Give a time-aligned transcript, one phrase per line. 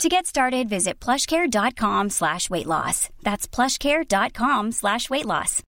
[0.00, 3.08] To get started, visit plushcare.com slash weight loss.
[3.22, 5.62] That's plushcare.com slash weight loss.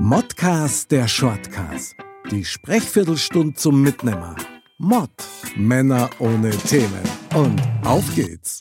[0.00, 1.94] Modcast der Shortcast.
[2.30, 4.36] Die Sprechviertelstunde zum Mitnehmer.
[4.78, 5.10] Mod.
[5.56, 7.02] Männer ohne Themen.
[7.34, 8.60] Und auf geht's.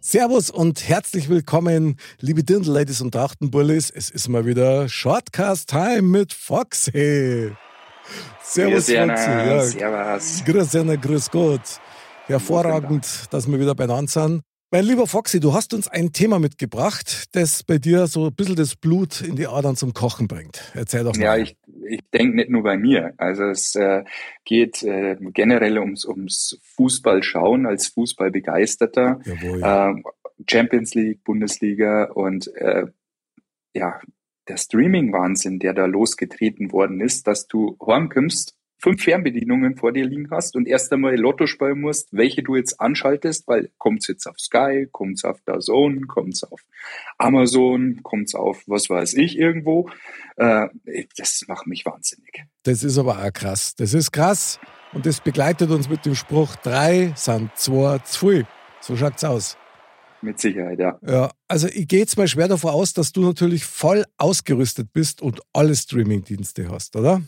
[0.00, 3.90] Servus und herzlich willkommen, liebe Dirndl-Ladies und Trachtenbullis.
[3.90, 7.52] Es ist mal wieder Shortcast-Time mit Foxy.
[8.42, 8.94] Servus, Foxy.
[8.94, 9.60] Ja.
[9.62, 10.44] Servus.
[10.44, 11.80] Grüß Anna, grüß Gott.
[12.26, 14.42] Hervorragend, dass wir wieder beieinander sind.
[14.72, 18.54] Mein lieber Foxy, du hast uns ein Thema mitgebracht, das bei dir so ein bisschen
[18.54, 20.62] das Blut in die Adern zum Kochen bringt.
[20.74, 21.22] Erzähl doch mal.
[21.22, 21.56] Ja, ich,
[21.88, 23.12] ich denke nicht nur bei mir.
[23.16, 24.04] Also es äh,
[24.44, 29.18] geht äh, generell ums, ums Fußballschauen als Fußballbegeisterter.
[29.24, 29.60] Jawohl.
[29.60, 30.02] Äh,
[30.48, 32.86] Champions League, Bundesliga und äh,
[33.74, 34.00] ja,
[34.50, 40.28] der Streaming-Wahnsinn, der da losgetreten worden ist, dass du heimkommst, fünf Fernbedienungen vor dir liegen
[40.30, 44.40] hast und erst einmal Lotto spielen musst, welche du jetzt anschaltest, weil kommt's jetzt auf
[44.40, 46.62] Sky, kommt's auf DAZN, kommt's auf
[47.18, 49.88] Amazon, kommt's auf was weiß ich irgendwo.
[50.36, 50.68] Äh,
[51.16, 52.44] das macht mich wahnsinnig.
[52.64, 53.76] Das ist aber auch krass.
[53.76, 54.58] Das ist krass
[54.92, 58.46] und das begleitet uns mit dem Spruch, drei sind zwei zu viel.
[58.80, 59.56] So schaut's aus.
[60.22, 60.98] Mit Sicherheit, ja.
[61.06, 65.22] Ja, also ich gehe jetzt mal schwer davon aus, dass du natürlich voll ausgerüstet bist
[65.22, 67.22] und alle Streamingdienste hast, oder?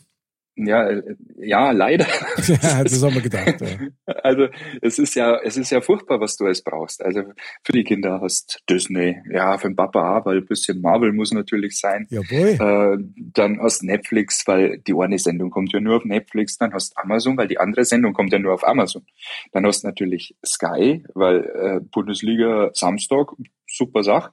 [0.55, 2.06] Ja, äh, ja, leider.
[2.62, 3.61] Ja, das haben wir gedacht.
[3.61, 3.69] Ja.
[4.22, 4.47] Also
[4.81, 7.03] es ist ja, es ist ja furchtbar, was du alles brauchst.
[7.03, 7.22] Also
[7.64, 11.33] für die Kinder hast Disney, ja, für den Papa auch, weil ein bisschen Marvel muss
[11.33, 12.06] natürlich sein.
[12.09, 12.98] Jawohl.
[13.00, 16.56] Äh, dann hast Netflix, weil die eine Sendung kommt ja nur auf Netflix.
[16.59, 19.05] Dann hast Amazon, weil die andere Sendung kommt ja nur auf Amazon.
[19.53, 23.32] Dann hast natürlich Sky, weil äh, Bundesliga Samstag,
[23.66, 24.32] super Sache.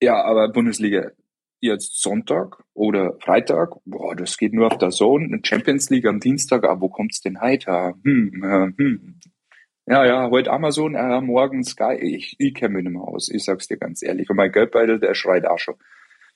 [0.00, 1.10] Ja, aber Bundesliga
[1.60, 5.40] jetzt Sonntag oder Freitag, boah, das geht nur auf der Zone.
[5.42, 7.94] Champions League am Dienstag, aber wo kommt's denn heute?
[8.04, 9.20] Hm, äh, hm.
[9.86, 11.96] Ja, ja, heute Amazon, äh, morgen Sky.
[12.00, 13.28] Ich, ich kenne mich nicht mehr aus.
[13.28, 14.30] Ich sag's dir ganz ehrlich.
[14.30, 15.74] Und mein Geldbeutel, der schreit auch schon.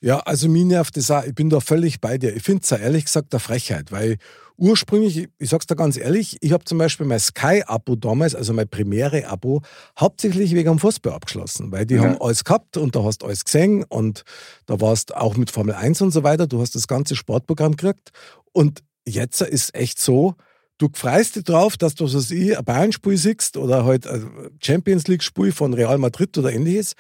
[0.05, 1.25] Ja, also mir nervt das auch.
[1.25, 2.37] Ich bin da völlig bei dir.
[2.37, 4.19] Ich finde es ja ehrlich gesagt eine Frechheit, weil
[4.59, 8.69] ursprünglich, ich sag's dir ganz ehrlich, ich habe zum Beispiel mein Sky-Abo damals, also mein
[8.69, 9.63] Premiere-Abo,
[9.99, 12.03] hauptsächlich wegen dem Fußball abgeschlossen, weil die Ja.
[12.03, 14.25] haben alles gehabt und da hast du alles gesehen und
[14.67, 18.11] da warst auch mit Formel 1 und so weiter, du hast das ganze Sportprogramm gekriegt
[18.53, 20.35] und jetzt ist echt so,
[20.77, 25.07] du freust dich drauf, dass du, was ich, ein Bayern-Spiel siehst oder halt ein Champions
[25.09, 26.93] League-Spiel von Real Madrid oder ähnliches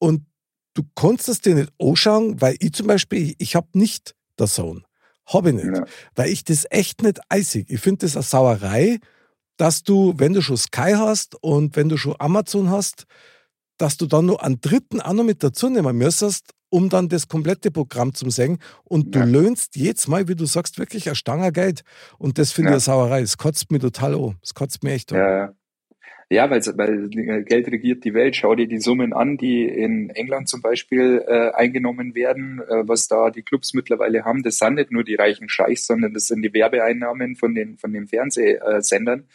[0.00, 0.22] und
[0.80, 4.82] du kannst es dir nicht anschauen, weil ich zum Beispiel, ich, habe nicht der Zone.
[5.26, 5.66] Habe ich nicht.
[5.76, 5.84] Ja.
[6.14, 7.66] Weil ich das echt nicht eisig.
[7.70, 8.98] Ich finde das eine Sauerei,
[9.56, 13.04] dass du, wenn du schon Sky hast und wenn du schon Amazon hast,
[13.76, 17.28] dass du dann noch einen dritten auch noch mit dazu nehmen müsstest, um dann das
[17.28, 18.58] komplette Programm zu sehen.
[18.84, 19.24] Und du Ja.
[19.24, 21.82] löhnst jedes Mal, wie du sagst, wirklich ein Stanger Geld.
[22.18, 22.76] Und das finde Ja.
[22.76, 23.20] ich eine Sauerei.
[23.20, 24.36] Das kotzt mich total an.
[24.40, 25.18] Das kotzt mich echt an.
[25.18, 25.52] Ja,
[26.30, 26.50] ja.
[26.50, 28.36] Weil, weil Geld regiert die Welt.
[28.36, 33.08] Schau dir die Summen an, die in England zum Beispiel äh, eingenommen werden, äh, was
[33.08, 34.42] da die Clubs mittlerweile haben.
[34.42, 37.92] Das sind nicht nur die reichen Scheichs, sondern das sind die Werbeeinnahmen von den von
[37.92, 39.28] den Fernsehsendern.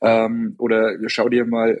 [0.00, 1.80] Ähm, oder schau dir mal,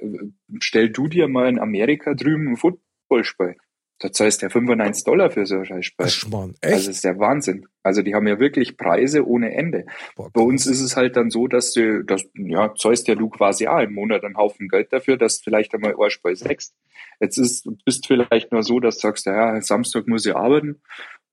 [0.60, 3.56] stell du dir mal in Amerika drüben ein Footballspiel.
[4.00, 6.06] Da zahlst du ja 95 Dollar für so ein Scheißspiel.
[6.06, 6.54] Ach, Schmarrn.
[6.62, 6.72] Echt?
[6.72, 7.66] Also das ist der Wahnsinn.
[7.82, 9.84] Also die haben ja wirklich Preise ohne Ende.
[10.16, 13.28] Boah, Bei uns ist es halt dann so, dass du, dass, ja, zahlst ja du
[13.28, 16.74] quasi auch im Monat einen Haufen Geld dafür, dass du vielleicht einmal ein Spiel sechst.
[17.20, 20.80] Jetzt ist, bist vielleicht nur so, dass du sagst, ja, Samstag muss ich arbeiten.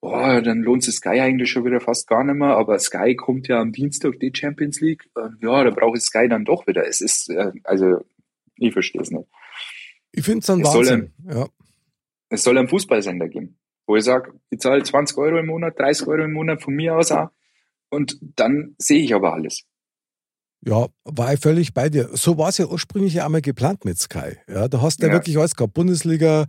[0.02, 3.48] Boah, dann lohnt sich Sky eigentlich schon wieder fast gar nicht mehr, aber Sky kommt
[3.48, 5.06] ja am Dienstag die Champions League.
[5.42, 6.86] Ja, da brauche ich Sky dann doch wieder.
[6.86, 8.06] Es ist, äh, also,
[8.58, 9.26] ich verstehe es nicht.
[10.12, 11.14] Ich finde es ein Es soll Wahnsinn.
[11.30, 11.48] Ja.
[12.30, 16.08] Es soll einen Fußballsender geben, wo ich sage, ich zahle 20 Euro im Monat, 30
[16.08, 17.30] Euro im Monat von mir aus auch.
[17.90, 19.64] Und dann sehe ich aber alles.
[20.66, 22.10] Ja, war ich völlig bei dir.
[22.14, 24.38] So war es ja ursprünglich einmal geplant mit Sky.
[24.50, 25.14] Ja, da hast du ja.
[25.14, 25.18] Ja.
[25.20, 25.74] wirklich alles gehabt.
[25.74, 26.48] Bundesliga,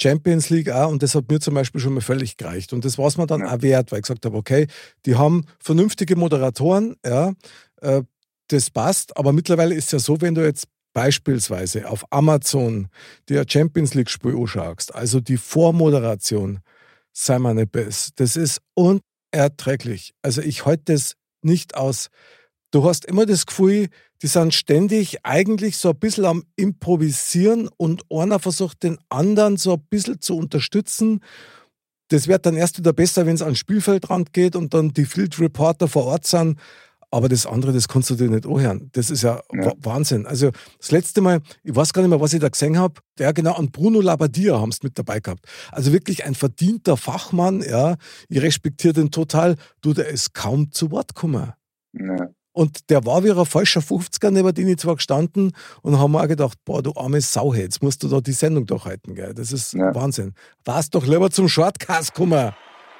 [0.00, 2.72] Champions League auch und das hat mir zum Beispiel schon mal völlig gereicht.
[2.72, 3.54] Und das war es mir dann Ja.
[3.54, 4.66] auch wert, weil ich gesagt habe, okay,
[5.06, 7.32] die haben vernünftige Moderatoren, ja,
[7.82, 8.02] äh,
[8.46, 10.68] das passt, aber mittlerweile ist es ja so, wenn du jetzt
[10.98, 12.88] beispielsweise auf Amazon
[13.28, 16.58] dir Champions League-Spiel anschaust, also die Vormoderation,
[17.12, 17.70] sei mal nicht.
[18.16, 20.12] Das ist unerträglich.
[20.22, 22.08] Also ich halte das nicht aus.
[22.72, 23.90] Du hast immer das Gefühl,
[24.22, 29.74] die sind ständig eigentlich so ein bisschen am Improvisieren und einer versucht den anderen so
[29.74, 31.20] ein bisschen zu unterstützen.
[32.08, 35.38] Das wird dann erst wieder besser, wenn es ans Spielfeldrand geht und dann die Field
[35.38, 36.58] Reporter vor Ort sind.
[37.10, 38.90] Aber das andere, das kannst du dir nicht anhören.
[38.92, 39.72] Das ist ja, ja.
[39.78, 40.26] Wahnsinn.
[40.26, 43.32] Also das letzte Mal, ich weiß gar nicht mehr, was ich da gesehen habe, der
[43.32, 45.46] genau an Bruno Labbadia haben es mit dabei gehabt.
[45.72, 47.96] Also wirklich ein verdienter Fachmann, ja.
[48.28, 49.56] Ich respektiere den total.
[49.80, 51.52] Du, der ist kaum zu Wort gekommen.
[51.94, 52.28] Ja.
[52.52, 55.52] Und der war wie ein falscher 50er, neben dem ich zwar gestanden
[55.82, 58.66] und haben mir auch gedacht, boah, du arme Sau, jetzt musst du da die Sendung
[58.66, 59.32] durchhalten, gell.
[59.32, 59.94] Das ist ja.
[59.94, 60.34] Wahnsinn.
[60.64, 62.52] Warst doch lieber zum Shortcast kommen.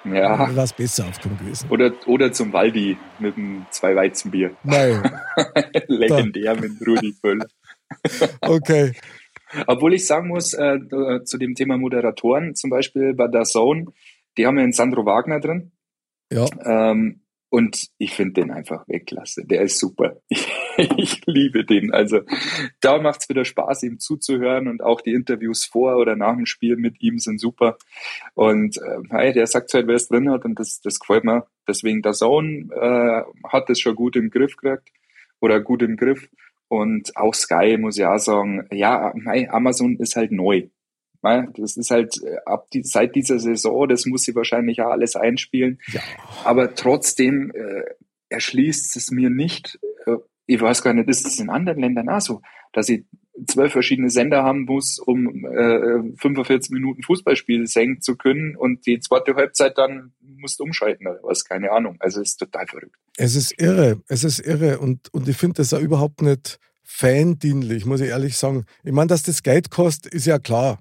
[0.04, 0.50] Ja.
[0.50, 1.68] Es besser aufgekommen gewesen.
[1.70, 4.56] Oder, oder zum Waldi mit einem zwei Weizenbier.
[4.62, 5.02] Nein.
[5.88, 6.60] Legendär da.
[6.60, 7.48] mit Rudi Völler.
[8.42, 8.92] okay.
[9.66, 10.78] Obwohl ich sagen muss, äh,
[11.24, 13.86] zu dem Thema Moderatoren, zum Beispiel bei der Zone,
[14.36, 15.72] die haben ja einen Sandro Wagner drin.
[16.30, 16.46] Ja.
[16.64, 19.44] Ähm, und ich finde den einfach wegklasse.
[19.44, 20.20] Der ist super.
[20.96, 21.92] Ich, liebe den.
[21.92, 22.20] Also
[22.80, 26.46] da macht es wieder Spaß, ihm zuzuhören und auch die Interviews vor oder nach dem
[26.46, 27.78] Spiel mit ihm sind super.
[28.34, 31.48] Und äh, hey, der sagt halt, wer es drin hat und das, das gefällt mir.
[31.66, 34.92] Deswegen der Zone äh, hat das schon gut im Griff gekriegt
[35.40, 36.28] oder gut im Griff.
[36.68, 39.12] Und auch Sky muss ich auch sagen, ja,
[39.50, 40.68] Amazon ist halt neu.
[41.22, 45.16] Das ist halt äh, ab die, seit dieser Saison, das muss sie wahrscheinlich auch alles
[45.16, 45.80] einspielen.
[45.92, 46.00] Ja.
[46.44, 47.82] Aber trotzdem äh,
[48.28, 50.16] erschließt es mir nicht, äh,
[50.46, 52.40] ich weiß gar nicht, ist es in anderen Ländern auch so,
[52.72, 53.04] dass ich
[53.46, 58.98] zwölf verschiedene Sender haben muss, um äh, 45 Minuten Fußballspiel senken zu können und die
[59.00, 61.96] zweite Halbzeit dann musst umschalten oder was, keine Ahnung.
[62.00, 62.96] Also es ist total verrückt.
[63.16, 67.84] Es ist irre, es ist irre und, und ich finde das auch überhaupt nicht fandienlich,
[67.84, 68.64] muss ich ehrlich sagen.
[68.82, 70.80] Ich meine, dass das Geld kostet, ist ja klar.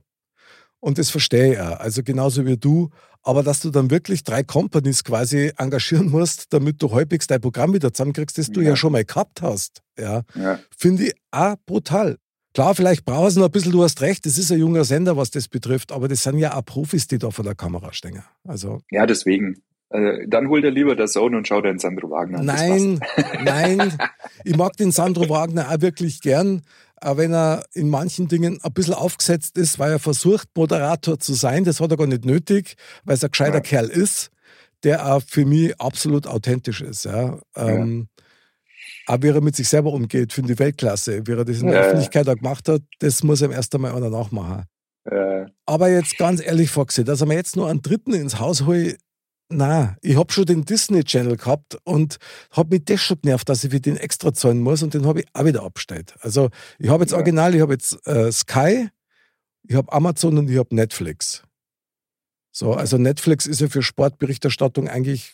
[0.80, 1.80] Und das verstehe ich auch.
[1.80, 2.90] Also genauso wie du.
[3.24, 7.74] Aber dass du dann wirklich drei Companies quasi engagieren musst, damit du halbwegs dein Programm
[7.74, 10.60] wieder zusammenkriegst, das du ja, ja schon mal gehabt hast, ja, ja.
[10.78, 12.18] finde ich auch brutal.
[12.54, 15.18] Klar, vielleicht brauchst du noch ein bisschen, du hast recht, das ist ein junger Sender,
[15.18, 18.24] was das betrifft, aber das sind ja auch Profis, die da vor der Kamera stehen.
[18.48, 18.80] Also.
[18.90, 19.62] Ja, deswegen.
[19.90, 22.46] Äh, dann hol dir lieber der Zone und schau dir den Sandro Wagner an.
[22.46, 23.00] Nein,
[23.44, 23.94] nein.
[24.44, 26.62] Ich mag den Sandro Wagner auch wirklich gern
[27.02, 31.64] wenn er in manchen Dingen ein bisschen aufgesetzt ist, weil er versucht, Moderator zu sein.
[31.64, 33.62] Das hat er gar nicht nötig, weil er ein gescheiter ja.
[33.62, 34.32] Kerl ist,
[34.84, 37.06] der auch für mich absolut authentisch ist.
[37.06, 37.40] Ja.
[37.56, 38.08] Ähm,
[39.06, 41.26] auch wie er mit sich selber umgeht, finde ich Weltklasse.
[41.26, 41.82] Wie er das in der ja.
[41.84, 44.66] Öffentlichkeit auch gemacht hat, das muss er erst einmal einer nachmachen.
[45.10, 45.46] Ja.
[45.66, 48.98] Aber jetzt ganz ehrlich, Foxy, dass er mir jetzt nur einen Dritten ins Haus holt,
[49.50, 52.18] na, ich hab schon den Disney Channel gehabt und
[52.52, 55.22] hab mich das schon genervt, dass ich für den extra zahlen muss und den habe
[55.22, 56.16] ich auch wieder abgestellt.
[56.20, 56.50] Also
[56.80, 57.18] ich habe jetzt ja.
[57.18, 58.90] original, ich habe jetzt äh, Sky,
[59.64, 61.44] ich habe Amazon und ich habe Netflix.
[62.52, 65.34] So, also Netflix ist ja für Sportberichterstattung eigentlich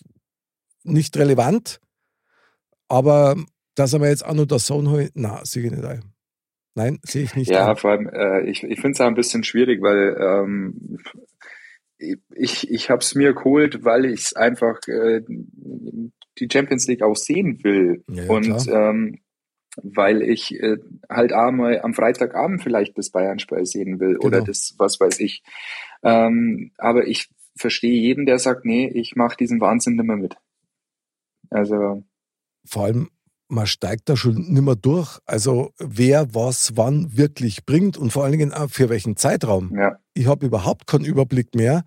[0.84, 1.80] nicht relevant,
[2.90, 3.36] aber
[3.76, 6.04] dass er mir jetzt auch noch das Zone holt, na, sehe ich nicht ein.
[6.76, 7.52] Nein, sehe ich nicht.
[7.52, 7.78] Ja, ein.
[7.78, 11.00] vor allem, äh, ich, ich finde es auch ein bisschen schwierig, weil ähm,
[12.36, 15.22] ich, ich habe es mir geholt, weil ich einfach äh,
[16.40, 18.04] die Champions League auch sehen will.
[18.08, 19.20] Ja, und ähm,
[19.82, 20.78] weil ich äh,
[21.10, 24.28] halt einmal am Freitagabend vielleicht das Bayern-Spiel sehen will genau.
[24.28, 25.44] oder das, was weiß ich.
[26.04, 30.36] Ähm, aber ich verstehe jeden, der sagt, nee, ich mache diesen Wahnsinn nicht mehr mit.
[31.50, 32.04] Also.
[32.66, 33.10] Vor allem,
[33.48, 35.20] man steigt da schon nicht mehr durch.
[35.26, 39.76] Also wer was wann wirklich bringt und vor allen Dingen auch für welchen Zeitraum.
[39.76, 39.98] Ja.
[40.14, 41.84] Ich habe überhaupt keinen Überblick mehr,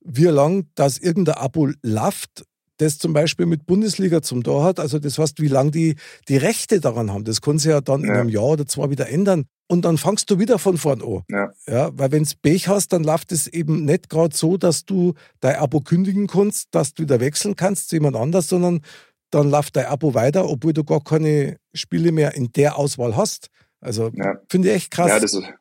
[0.00, 2.44] wie lang das irgendein Abo läuft,
[2.78, 4.78] das zum Beispiel mit Bundesliga zum Tor hat.
[4.78, 5.96] Also das heißt, wie lange die
[6.28, 7.24] die Rechte daran haben.
[7.24, 8.08] Das kann sich ja dann ja.
[8.08, 9.46] in einem Jahr oder zwei wieder ändern.
[9.68, 11.22] Und dann fangst du wieder von vorn an.
[11.28, 11.50] Ja.
[11.66, 15.14] ja weil wenn es Pech hast, dann läuft es eben nicht gerade so, dass du
[15.40, 18.82] dein Abo kündigen kannst, dass du wieder wechseln kannst zu jemand anders, sondern
[19.30, 23.48] dann läuft dein Abo weiter, obwohl du gar keine Spiele mehr in der Auswahl hast.
[23.80, 24.38] Also ja.
[24.48, 25.08] finde ich echt krass.
[25.08, 25.52] Ja, das, ist,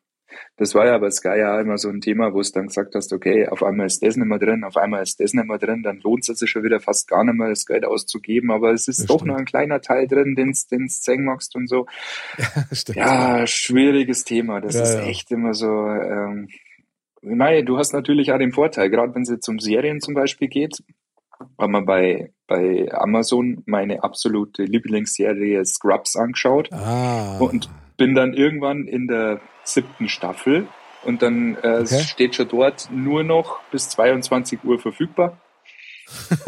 [0.57, 3.11] das war ja bei Sky ja immer so ein Thema, wo es dann gesagt hast,
[3.11, 5.83] okay, auf einmal ist das nicht mehr drin, auf einmal ist das nicht mehr drin,
[5.83, 8.87] dann lohnt es sich schon wieder fast gar nicht mehr, das Geld auszugeben, aber es
[8.87, 9.31] ist das doch stimmt.
[9.31, 11.85] noch ein kleiner Teil drin, den du zeigen magst und so.
[12.95, 14.61] Ja, ja schwieriges Thema.
[14.61, 15.67] Das ja, ist echt immer so.
[15.67, 16.47] Ähm,
[17.21, 20.13] ich meine, du hast natürlich auch den Vorteil, gerade wenn es jetzt um Serien zum
[20.13, 20.83] Beispiel geht,
[21.59, 27.37] haben wir bei, bei Amazon meine absolute Lieblingsserie Scrubs angeschaut ah.
[27.39, 30.67] und bin dann irgendwann in der siebten Staffel
[31.03, 32.03] und dann äh, okay.
[32.03, 35.39] steht schon dort nur noch bis 22 Uhr verfügbar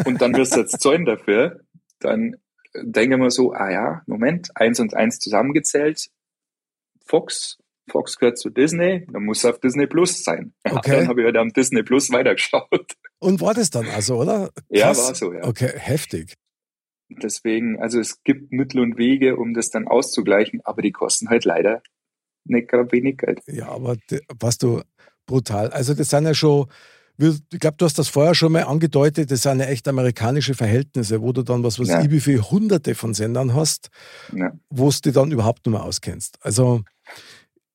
[0.05, 1.61] und dann wirst du jetzt zahlen dafür.
[1.99, 2.35] Dann
[2.75, 6.09] denke wir so, ah ja, Moment, eins und eins zusammengezählt,
[7.05, 7.57] Fox
[7.89, 10.53] Fox gehört zu Disney, dann muss es auf Disney Plus sein.
[10.63, 10.91] Okay.
[10.91, 12.86] dann habe ich halt am Disney Plus weitergeschaut.
[13.19, 14.49] Und war das dann also, oder?
[14.49, 14.63] Krass.
[14.69, 15.43] Ja, war so, ja.
[15.43, 16.35] Okay, heftig.
[17.09, 21.45] Deswegen, also es gibt Mittel und Wege, um das dann auszugleichen, aber die kosten halt
[21.45, 21.81] leider
[22.43, 23.41] nicht gerade wenig Geld.
[23.47, 23.97] Ja, aber
[24.39, 24.81] was du
[25.25, 25.69] brutal.
[25.69, 26.67] Also das sind ja schon,
[27.17, 31.21] ich glaube, du hast das vorher schon mal angedeutet, das sind ja echt amerikanische Verhältnisse,
[31.21, 32.01] wo du dann was weiß ja.
[32.01, 33.89] ich, wie viele hunderte von Sendern hast,
[34.33, 34.51] ja.
[34.69, 36.37] wo du dann überhaupt nicht mehr auskennst.
[36.41, 36.81] Also,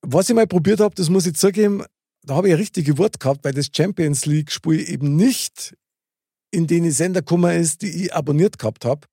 [0.01, 1.83] was ich mal probiert habe, das muss ich zugeben,
[2.23, 5.75] da habe ich ein richtiges Wort gehabt, weil das Champions League-Spiel eben nicht
[6.51, 9.07] in den Sender gekommen ist, die ich abonniert gehabt habe.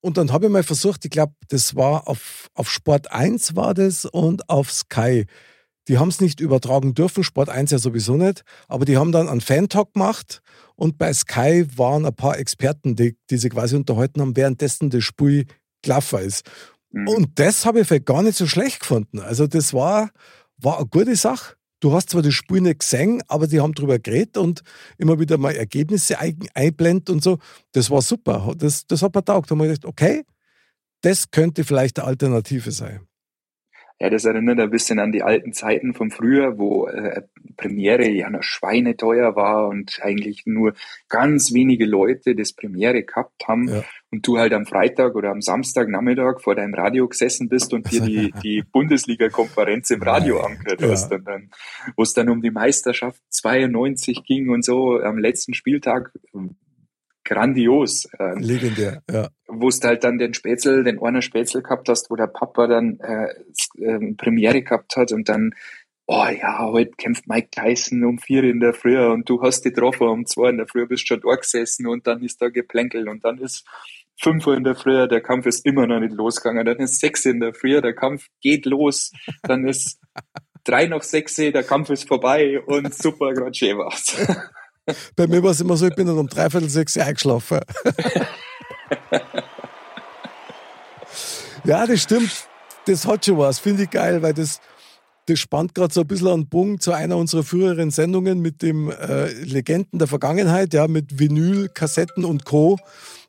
[0.00, 3.74] Und dann habe ich mal versucht, ich glaube, das war auf, auf Sport 1 war
[3.74, 5.26] das und auf Sky.
[5.88, 9.28] Die haben es nicht übertragen dürfen, Sport 1 ja sowieso nicht, aber die haben dann
[9.28, 10.40] einen Fan-Talk gemacht
[10.76, 15.02] und bei Sky waren ein paar Experten, die, die sich quasi unterhalten haben, währenddessen das
[15.02, 15.46] Spiel
[15.82, 16.48] gelaufen ist.
[16.92, 17.08] Mhm.
[17.08, 19.18] Und das habe ich vielleicht gar nicht so schlecht gefunden.
[19.18, 20.10] Also das war,
[20.58, 21.57] war eine gute Sache.
[21.80, 24.62] Du hast zwar das Spiel nicht gesehen, aber die haben darüber geredet und
[24.96, 27.38] immer wieder mal Ergebnisse einblendet und so.
[27.72, 28.52] Das war super.
[28.56, 29.50] Das, das hat mir taugt.
[29.50, 30.24] Da habe ich gedacht, okay,
[31.02, 33.07] das könnte vielleicht eine Alternative sein.
[34.00, 37.22] Ja, das erinnert ein bisschen an die alten Zeiten von früher, wo äh,
[37.56, 40.74] Premiere ja noch schweineteuer war und eigentlich nur
[41.08, 43.82] ganz wenige Leute das Premiere gehabt haben ja.
[44.12, 48.02] und du halt am Freitag oder am Samstagnachmittag vor deinem Radio gesessen bist und dir
[48.02, 50.90] die, die Bundesliga-Konferenz im Radio angehört ja.
[50.90, 51.10] hast.
[51.10, 51.50] Und dann,
[51.96, 56.12] wo es dann um die Meisterschaft 92 ging und so am letzten Spieltag
[57.28, 58.08] grandios.
[58.18, 59.28] Ähm, Legendär, ja.
[59.46, 62.98] Wo du halt dann den Spätzle, den Orner Spätzle gehabt hast, wo der Papa dann
[63.00, 63.28] äh,
[63.82, 65.52] äh, Premiere gehabt hat und dann,
[66.06, 69.70] oh ja, heute kämpft Mike Tyson um vier in der Früh und du hast die
[69.72, 73.08] getroffen um zwei in der Früh, bist schon da gesessen und dann ist da geplänkelt
[73.08, 73.66] und dann ist
[74.20, 77.26] fünf Uhr in der Früh, der Kampf ist immer noch nicht losgegangen, dann ist sechs
[77.26, 80.00] in der Früh, der Kampf geht los, dann ist
[80.64, 84.16] drei nach sechs, der Kampf ist vorbei und super, gerade schön war's.
[85.16, 87.60] Bei mir war es immer so, ich bin dann um dreiviertel sechs eingeschlafen.
[91.64, 92.30] ja, das stimmt.
[92.86, 93.58] Das hat schon was.
[93.58, 94.60] Finde ich geil, weil das,
[95.26, 98.90] das spannt gerade so ein bisschen an Bogen zu einer unserer früheren Sendungen mit dem
[98.90, 102.78] äh, Legenden der Vergangenheit, ja, mit Vinyl, Kassetten und Co.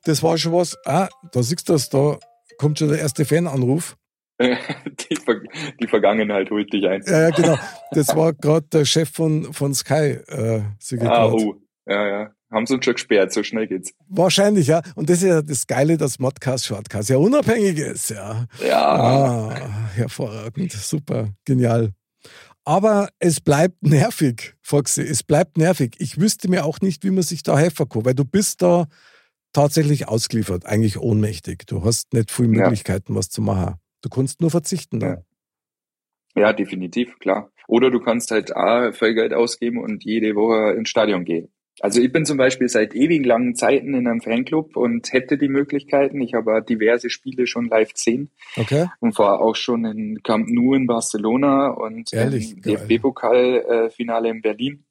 [0.05, 0.77] Das war schon was.
[0.85, 2.17] Ah, da siehst du das, da
[2.57, 3.97] kommt schon der erste Fananruf.
[5.09, 5.41] die, Ver
[5.81, 7.03] die Vergangenheit holt dich ein.
[7.05, 7.57] Ja, ja genau.
[7.91, 10.19] Das war gerade der Chef von, von Sky.
[10.27, 10.61] Äh,
[11.01, 11.55] ah, oh.
[11.85, 12.31] Ja, ja.
[12.51, 13.93] Haben sie uns schon gesperrt, so schnell geht's.
[14.07, 14.81] Wahrscheinlich, ja.
[14.95, 18.45] Und das ist ja das Geile, dass Modcast Shortcast ja unabhängig ist, ja.
[18.65, 18.95] Ja.
[18.95, 19.55] Ah,
[19.95, 21.91] hervorragend, super, genial.
[22.63, 25.95] Aber es bleibt nervig, Foxy, es bleibt nervig.
[25.99, 28.87] Ich wüsste mir auch nicht, wie man sich da helfen kann, weil du bist da
[29.53, 31.65] tatsächlich ausgeliefert, eigentlich ohnmächtig.
[31.67, 33.19] Du hast nicht viele Möglichkeiten, ja.
[33.19, 33.75] was zu machen.
[34.01, 35.23] Du kannst nur verzichten dann.
[36.35, 36.41] Ja.
[36.41, 37.51] ja, definitiv, klar.
[37.67, 41.51] Oder du kannst halt A, voll Geld ausgeben und jede Woche ins Stadion gehen.
[41.81, 45.47] Also ich bin zum Beispiel seit ewigen langen Zeiten in einem Fanclub und hätte die
[45.47, 46.19] Möglichkeiten.
[46.21, 48.31] Ich habe diverse Spiele schon live gesehen.
[48.57, 48.87] Okay.
[48.99, 52.53] Und war auch schon in Camp Nou in Barcelona und Ehrlich?
[52.53, 54.83] im DFB-Pokal-Finale in Berlin.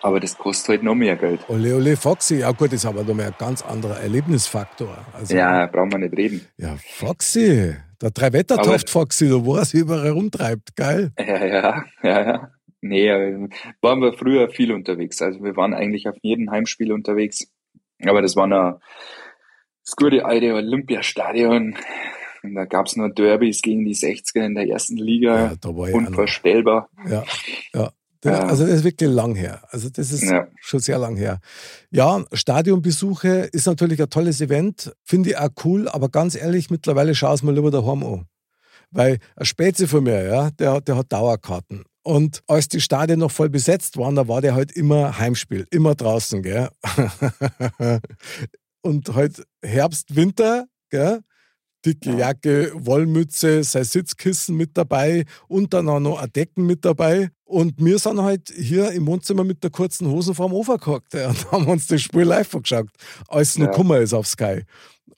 [0.00, 1.40] Aber das kostet halt noch mehr Geld.
[1.48, 2.38] Ole, ole, Foxy.
[2.38, 5.06] Ja gut, das ist aber noch mehr ein ganz anderer Erlebnisfaktor.
[5.12, 6.40] Also, ja, brauchen wir nicht reden.
[6.56, 7.76] Ja, Foxy.
[8.02, 10.76] Der Drei-Wetter-Toft Foxy, da wo er sich überall rumtreibt.
[10.76, 11.12] Geil.
[11.18, 12.50] Ja, ja, ja, ja.
[12.80, 13.08] Nee,
[13.80, 15.22] waren wir früher viel unterwegs.
[15.22, 17.46] Also wir waren eigentlich auf jedem Heimspiel unterwegs.
[18.04, 18.80] Aber das war noch
[19.84, 21.76] das gute alte Olympiastadion.
[22.42, 25.52] Und da gab's nur Derbys gegen die 60er in der ersten Liga.
[25.62, 26.90] Ja, Unvorstellbar.
[27.08, 27.22] Ja,
[27.72, 27.92] ja.
[28.24, 28.44] Ja.
[28.44, 29.62] Also das ist wirklich lang her.
[29.70, 30.46] Also das ist ja.
[30.60, 31.40] schon sehr lang her.
[31.90, 37.14] Ja, Stadionbesuche ist natürlich ein tolles Event, finde ich auch cool, aber ganz ehrlich, mittlerweile
[37.14, 38.26] schaue es mir lieber daheim an.
[38.90, 41.84] Weil ein Spätze von mir, ja, der, der hat Dauerkarten.
[42.04, 45.94] Und als die Stadien noch voll besetzt waren, da war der halt immer Heimspiel, immer
[45.94, 46.68] draußen, gell.
[48.82, 51.22] Und halt Herbst, Winter, gell
[51.84, 57.30] dicke Jacke, Wollmütze, sein Sitzkissen mit dabei und dann auch noch ein Decken mit dabei.
[57.44, 61.52] Und wir sind halt hier im Wohnzimmer mit der kurzen Hose vorm Ofen gehockt und
[61.52, 62.88] haben uns das Spiel live angeschaut,
[63.28, 63.72] als es noch ja.
[63.72, 64.62] Kummer ist auf Sky.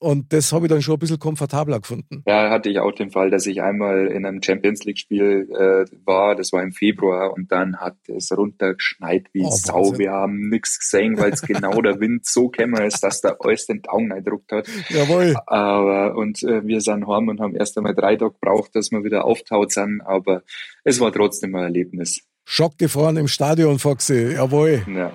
[0.04, 2.22] Und das habe ich dann schon ein bisschen komfortabler gefunden.
[2.26, 6.36] Ja, hatte ich auch den Fall, dass ich einmal in einem Champions League-Spiel äh, war,
[6.36, 9.76] das war im Februar, und dann hat es runtergeschneit wie oh, Sau.
[9.76, 9.98] Wahnsinn.
[10.00, 13.64] Wir haben nichts gesehen, weil es genau der Wind so kämmer ist, dass der alles
[13.64, 14.68] den Augen eindruckt hat.
[14.90, 15.36] Jawohl.
[15.46, 19.04] Aber, und äh, wir sind heim und haben erst einmal drei Tage gebraucht, dass wir
[19.04, 20.42] wieder auftaut sind, aber
[20.84, 22.20] es war trotzdem ein Erlebnis.
[22.44, 24.84] Schock gefahren im Stadion, Foxy, jawohl.
[24.86, 25.12] Ja.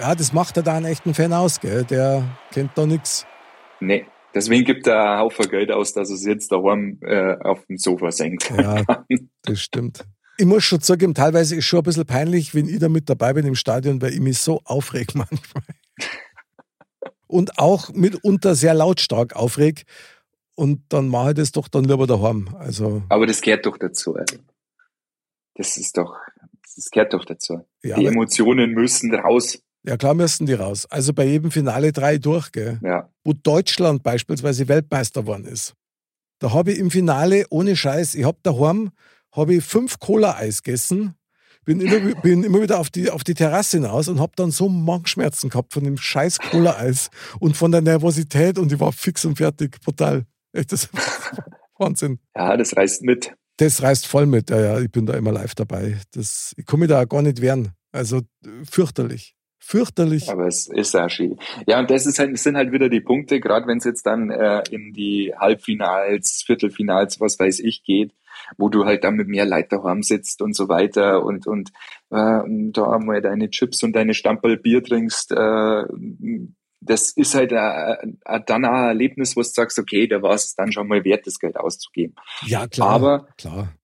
[0.00, 1.82] Ja, das macht er da einen echten Fan aus, gell?
[1.82, 3.26] Der kennt da nichts.
[3.80, 4.04] Nee,
[4.34, 7.78] Deswegen gibt er einen Haufen Geld aus, dass er es jetzt daheim äh, auf dem
[7.78, 8.50] Sofa senkt.
[8.50, 8.84] Ja,
[9.42, 10.04] das stimmt.
[10.36, 13.08] Ich muss schon zugeben, teilweise ist es schon ein bisschen peinlich, wenn ich da mit
[13.08, 15.64] dabei bin im Stadion, weil ich mich so aufreg manchmal.
[17.26, 19.84] und auch mitunter sehr lautstark aufreg.
[20.54, 22.54] Und dann mache ich das doch dann lieber daheim.
[22.58, 24.16] Also, Aber das gehört doch dazu.
[24.16, 24.38] Also.
[25.54, 26.16] Das ist doch,
[26.76, 27.64] das gehört doch dazu.
[27.82, 29.62] Ja, die Emotionen müssen raus.
[29.84, 30.86] Ja klar müssen die raus.
[30.86, 32.78] Also bei jedem Finale drei durch, gell?
[32.82, 33.08] Ja.
[33.24, 35.74] wo Deutschland beispielsweise Weltmeister geworden ist.
[36.40, 38.90] Da habe ich im Finale, ohne Scheiß, ich habe daheim
[39.32, 41.14] habe ich fünf Cola-Eis gegessen,
[41.64, 44.68] bin immer, bin immer wieder auf die, auf die Terrasse hinaus und habe dann so
[44.68, 49.36] Magenschmerzen gehabt von dem scheiß Cola-Eis und von der Nervosität und ich war fix und
[49.36, 50.24] fertig, brutal.
[50.52, 50.88] Echt, das
[51.78, 52.20] Wahnsinn.
[52.34, 53.34] Ja, das reißt mit.
[53.58, 56.00] Das reißt voll mit, ja, ja, ich bin da immer live dabei.
[56.12, 57.72] Das, ich mich da auch gar nicht wehren.
[57.92, 58.22] Also
[58.70, 59.34] fürchterlich.
[59.58, 60.30] Fürchterlich.
[60.30, 61.38] Aber es ist auch schön.
[61.66, 64.30] Ja, und das ist halt, sind halt wieder die Punkte, gerade wenn es jetzt dann
[64.30, 68.14] äh, in die Halbfinals, Viertelfinals, was weiß ich, geht,
[68.56, 71.70] wo du halt dann mit mehr Leid daheim sitzt und so weiter und, und
[72.10, 75.84] äh, da mal deine Chips und deine Stamperl Bier trinkst, äh,
[76.80, 77.56] das ist halt äh,
[78.24, 81.04] äh, dann auch ein Erlebnis, wo du sagst, okay, da war es dann schon mal
[81.04, 82.14] wert, das Geld auszugeben.
[82.46, 82.90] Ja, klar.
[82.90, 83.74] Aber klar.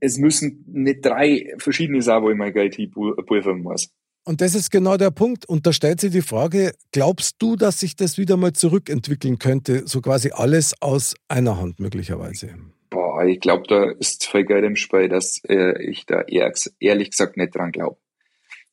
[0.00, 3.90] es müssen nicht drei verschiedene sein, wo ich mein Geld hinpulvern muss.
[4.28, 5.46] Und das ist genau der Punkt.
[5.46, 9.86] Und da stellt sich die Frage, glaubst du, dass sich das wieder mal zurückentwickeln könnte?
[9.86, 12.54] So quasi alles aus einer Hand möglicherweise.
[12.90, 17.12] Boah, ich glaube, da ist voll Geld im Spiel, dass äh, ich da eher, ehrlich
[17.12, 17.96] gesagt nicht dran glaube.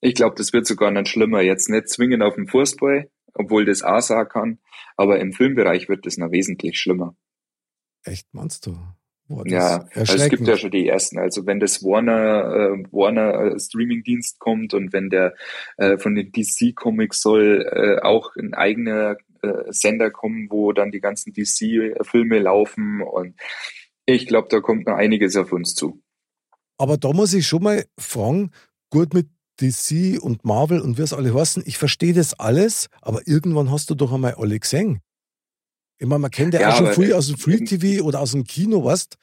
[0.01, 1.39] Ich glaube, das wird sogar noch schlimmer.
[1.39, 4.59] Jetzt nicht zwingend auf dem Fußball, obwohl das auch sein kann,
[4.97, 7.15] aber im Filmbereich wird das noch wesentlich schlimmer.
[8.03, 8.77] Echt, meinst du?
[9.27, 11.17] Boah, Ja, also es gibt ja schon die ersten.
[11.17, 15.33] Also wenn das Warner äh, Warner äh, Streamingdienst kommt und wenn der
[15.77, 20.91] äh, von den DC Comics soll äh, auch ein eigener äh, Sender kommen, wo dann
[20.91, 23.35] die ganzen DC Filme laufen und
[24.05, 26.01] ich glaube, da kommt noch einiges auf uns zu.
[26.77, 28.51] Aber da muss ich schon mal fragen,
[28.91, 29.27] gut mit
[29.61, 33.89] DC und Marvel und wie es alle heißen, ich verstehe das alles, aber irgendwann hast
[33.89, 34.99] du doch einmal alle gesehen.
[35.97, 38.31] Ich meine, man kennt ja, Ja, auch schon früh aus dem Free TV oder aus
[38.31, 39.17] dem Kino, weißt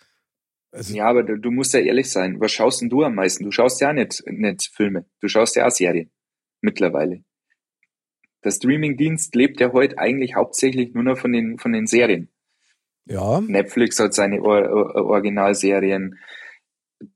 [0.73, 2.41] also, Ja, aber du, du musst ja ehrlich sein.
[2.41, 3.45] Was schaust denn du am meisten?
[3.45, 5.05] Du schaust ja nicht, nicht Filme.
[5.21, 6.11] Du schaust ja auch Serien.
[6.63, 7.25] Mittlerweile.
[8.45, 12.29] Der Streamingdienst lebt ja heute eigentlich hauptsächlich nur noch von den, von den Serien.
[13.05, 16.19] ja, Netflix hat seine Or Or Originalserien,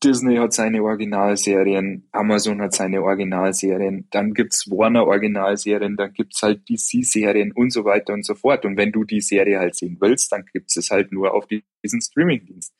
[0.03, 6.69] Disney hat seine Originalserien, Amazon hat seine Originalserien, dann gibt's Warner Originalserien, dann gibt's halt
[6.69, 8.65] DC-Serien und so weiter und so fort.
[8.65, 12.01] Und wenn du die Serie halt sehen willst, dann gibt's es halt nur auf diesen
[12.01, 12.73] Streamingdienst.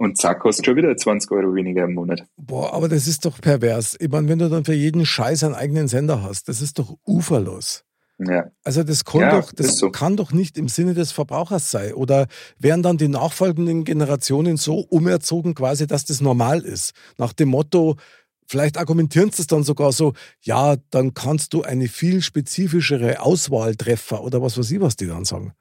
[0.00, 2.24] Und zack, kostet schon wieder 20 Euro weniger im Monat.
[2.36, 3.96] boah, aber das ist doch pervers.
[3.98, 6.96] Ich meine, wenn du dann für jeden Scheiß einen eigenen Sender hast, das ist doch
[7.04, 7.84] uferlos.
[8.18, 9.90] Ja, Also das kann Ja, doch, das so.
[9.90, 11.94] kann doch nicht im Sinne des Verbrauchers sein.
[11.94, 12.26] Oder
[12.58, 16.94] werden dann die nachfolgenden Generationen so umerzogen, quasi, dass das normal ist?
[17.16, 17.96] Nach dem Motto,
[18.48, 23.76] vielleicht argumentieren sie es dann sogar so, ja, dann kannst du eine viel spezifischere Auswahl
[23.76, 25.52] treffen oder was weiß ich, was die dann sagen.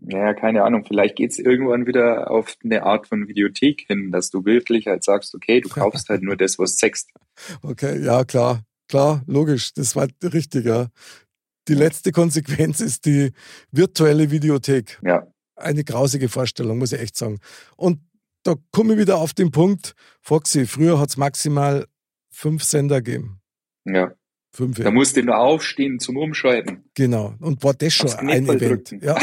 [0.00, 0.84] ja, keine Ahnung.
[0.86, 5.34] Vielleicht geht's irgendwann wieder auf eine Art von Videothek hin, dass du wirklich halt sagst,
[5.34, 7.10] okay, du kaufst halt nur das, was sechst.
[7.62, 10.86] Okay, ja, klar, klar, logisch, das war richtig, ja.
[11.68, 13.32] Die letzte Konsequenz ist die
[13.72, 15.00] virtuelle Videothek.
[15.02, 15.26] Ja,
[15.56, 17.38] eine grausige Vorstellung, muss ich echt sagen.
[17.76, 18.00] Und
[18.42, 21.86] da komme ich wieder auf den Punkt, Foxy, früher hat es maximal
[22.30, 23.40] fünf Sender gegeben.
[23.84, 24.12] ja.
[24.52, 26.84] Fünf, Da musst du nur aufstehen zum Umschalten.
[26.94, 27.34] genau.
[27.40, 28.62] Und war das schon ein Event.
[28.62, 29.04] drücken.
[29.04, 29.18] Ja.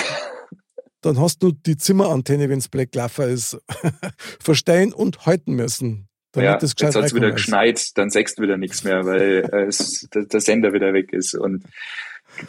[1.01, 3.57] Dann hast du die Zimmerantenne, wenn es Black Laffer ist,
[4.39, 6.07] verstehen und halten müssen.
[6.33, 9.65] Damit ja, das jetzt gescheit hat's wieder geschneit, dann sechst wieder nichts mehr, weil äh,
[9.65, 11.33] es, der, der Sender wieder weg ist.
[11.33, 11.63] Und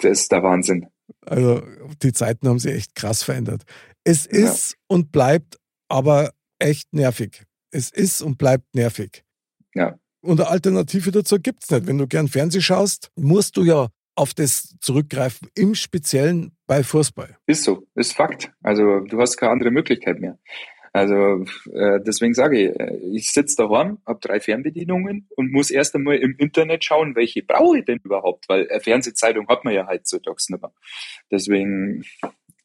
[0.00, 0.86] das ist der Wahnsinn.
[1.26, 1.62] Also
[2.02, 3.62] die Zeiten haben sich echt krass verändert.
[4.04, 7.44] Es ist und bleibt aber echt nervig.
[7.70, 9.24] Es ist und bleibt nervig.
[9.74, 9.98] Ja.
[10.20, 11.86] Und eine Alternative dazu gibt's nicht.
[11.86, 17.36] Wenn du gern Fernsehen schaust, musst du ja auf das zurückgreifen, im Speziellen bei Fußball.
[17.46, 18.52] Ist so, ist Fakt.
[18.62, 20.38] Also du hast keine andere Möglichkeit mehr.
[20.94, 25.96] Also äh, deswegen sage ich, äh, ich sitze daheim, habe drei Fernbedienungen und muss erst
[25.96, 29.88] einmal im Internet schauen, welche brauche ich denn überhaupt, weil eine Fernsehzeitung hat man ja
[29.88, 30.72] heutzutage nicht mehr.
[31.32, 32.04] Deswegen,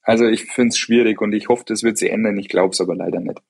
[0.04, 2.38] also ich finde es schwierig und ich hoffe, das wird sich ändern.
[2.38, 3.42] Ich glaube es aber leider nicht.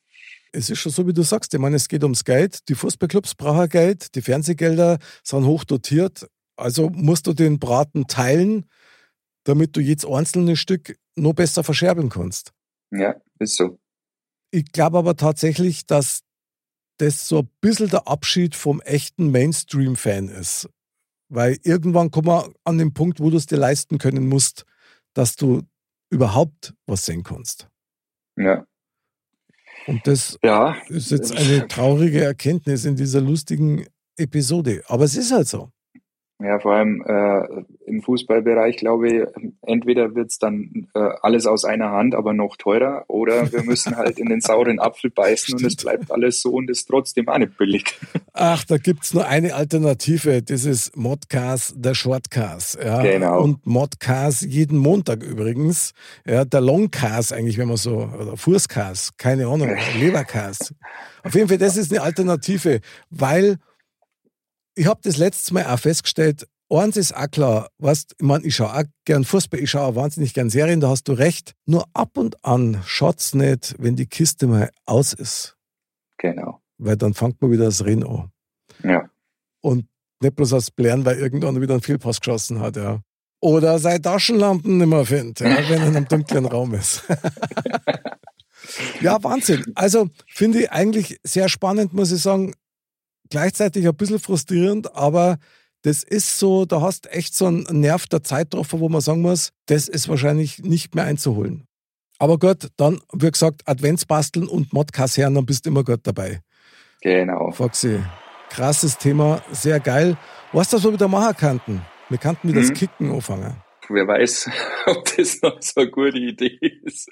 [0.54, 1.54] Es ist schon so, wie du sagst.
[1.54, 2.70] Ich meine, es geht ums Geld.
[2.70, 4.16] Die Fußballclubs brauchen Geld.
[4.16, 6.26] Die Fernsehgelder sind hoch dotiert.
[6.56, 8.66] Also musst du den Braten teilen,
[9.44, 12.54] damit du jedes einzelne Stück noch besser verscherbeln kannst.
[12.92, 13.78] Ja, ist so.
[14.52, 16.22] Ich glaube aber tatsächlich, dass
[16.98, 20.70] das so ein bisschen der Abschied vom echten Mainstream-Fan ist.
[21.30, 24.66] Weil irgendwann kommen wir an den Punkt, wo du es dir leisten können musst,
[25.14, 25.62] dass du
[26.10, 27.70] überhaupt was sehen kannst.
[28.36, 28.66] Ja,
[29.88, 33.86] Und das ja, ist jetzt eine traurige Erkenntnis in dieser lustigen
[34.18, 34.84] Episode.
[34.88, 35.72] Aber es ist halt so.
[36.42, 39.28] Ja, vor allem äh, im Fußballbereich glaube ich,
[39.62, 44.20] entweder wird's dann äh, alles aus einer Hand, aber noch teurer, oder wir müssen halt
[44.20, 47.58] in den sauren Apfel beißen und es bleibt alles so und ist trotzdem auch nicht
[47.58, 47.84] billig.
[48.32, 52.80] Ach, da gibt's nur eine Alternative, das ist Modcast, der Shortcast.
[52.82, 53.02] Ja.
[53.02, 53.44] Genau.
[53.44, 55.94] Und Modcast jeden Montag übrigens.
[56.26, 60.74] Ja, der Longcast eigentlich, wenn man so, oder Fußcast, keine Ahnung, Lebercast.
[61.24, 63.58] Auf jeden Fall, das ist eine Alternative, weil
[64.76, 68.56] ich habe das letzte Mal auch festgestellt, eins ist auch klar, weißt, ich meine, ich
[68.56, 71.56] schaue auch gern Fußball, ich schaue auch wahnsinnig gern Serien, da hast du recht.
[71.66, 75.58] Nur ab und an schaut's nicht, wenn die Kiste mal aus ist.
[76.18, 76.62] Genau.
[76.78, 78.32] Weil dann fängt man wieder das Rennen an.
[78.84, 79.10] Ja.
[79.62, 79.88] Und
[80.22, 83.02] nicht bloß aus Blären, weil irgendwann wieder einen Fehlpass geschossen hat, ja.
[83.42, 87.04] Oder seine Taschenlampen nicht mehr findet, ja, wenn er in einem dunklen Raum ist.
[89.02, 89.72] ja, Wahnsinn.
[89.76, 92.54] Also finde ich eigentlich sehr spannend, muss ich sagen
[93.30, 95.38] gleichzeitig ein bisschen frustrierend, aber
[95.84, 99.52] das ist so, da hast echt so einen Nerv der Zeitraffer, wo man sagen muss,
[99.68, 101.66] das ist wahrscheinlich nicht mehr einzuholen.
[102.18, 106.42] Aber gut, dann, wie gesagt, Adventsbasteln und Modkasernen, dann bist du immer gut dabei.
[107.02, 107.52] Genau.
[107.52, 108.02] Foxy,
[108.50, 110.18] krasses Thema, sehr geil.
[110.52, 111.82] Was das wir wieder machen könnten?
[112.10, 112.62] Wir könnten mit mhm.
[112.62, 113.56] das Kicken anfangen.
[113.88, 114.50] Wer weiß,
[114.88, 117.10] ob das noch so eine gute Idee ist.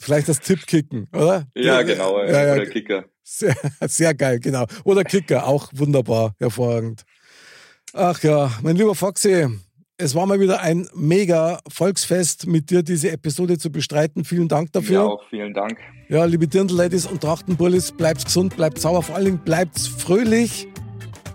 [0.00, 1.46] Vielleicht das Tippkicken, oder?
[1.54, 2.18] Ja, genau.
[2.24, 3.04] Ja, ja, oder Kicker.
[3.22, 4.64] Sehr, sehr geil, genau.
[4.84, 7.02] Oder Kicker, auch wunderbar, hervorragend.
[7.92, 9.46] Ach ja, mein lieber Foxy,
[9.98, 14.24] es war mal wieder ein mega Volksfest, mit dir diese Episode zu bestreiten.
[14.24, 14.94] Vielen Dank dafür.
[14.94, 15.78] Ja, auch vielen Dank.
[16.08, 20.66] Ja, liebe Dirndl-Ladies und Trachtenbullis, bleibt gesund, bleibt sauber, vor allen Dingen bleibt fröhlich.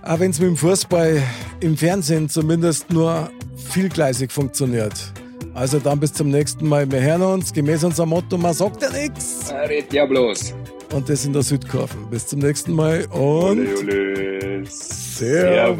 [0.01, 1.21] Auch wenn es mit dem Fußball
[1.60, 3.30] im Fernsehen zumindest nur
[3.69, 5.13] vielgleisig funktioniert.
[5.56, 6.91] Also dann bis zum nächsten Mal.
[6.91, 9.52] Wir hören uns gemäß unserem Motto, man sagt ja nichts.
[9.68, 10.54] Red ja bloß
[10.94, 12.10] und das in der Südkurven.
[12.10, 14.65] Bis zum nächsten Mal und ole, ole.
[14.65, 15.74] Servus.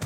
[0.00, 0.05] Mom